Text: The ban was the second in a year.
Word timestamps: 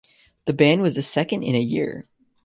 The 0.45 0.53
ban 0.53 0.81
was 0.81 0.95
the 0.95 1.03
second 1.03 1.43
in 1.43 1.53
a 1.53 1.59
year. 1.59 2.07